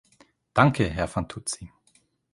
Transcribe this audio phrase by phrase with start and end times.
[0.55, 1.71] Danke, Herr Fantuzzi.